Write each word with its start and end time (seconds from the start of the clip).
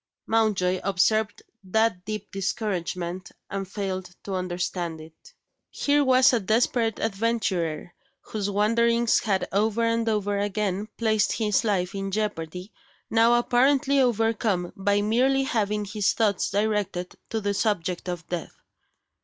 Mountjoy 0.25 0.79
observed 0.83 1.43
that 1.63 2.05
deep 2.05 2.31
discouragement, 2.31 3.31
and 3.51 3.67
failed 3.67 4.09
to 4.23 4.33
understand 4.33 4.99
it. 4.99 5.35
Here 5.69 6.03
was 6.03 6.33
a 6.33 6.39
desperate 6.39 6.97
adventurer, 6.97 7.93
whose 8.21 8.49
wanderings 8.49 9.19
had 9.19 9.47
over 9.51 9.83
and 9.83 10.09
over 10.09 10.39
again 10.39 10.87
placed 10.97 11.33
his 11.33 11.63
life 11.63 11.93
in 11.93 12.09
jeopardy, 12.09 12.73
now 13.11 13.35
apparently 13.35 13.99
overcome 13.99 14.73
by 14.75 15.01
merely 15.03 15.43
having 15.43 15.85
his 15.85 16.13
thoughts 16.13 16.49
directed 16.49 17.15
to 17.29 17.39
the 17.39 17.53
subject 17.53 18.09
of 18.09 18.25
death! 18.27 18.55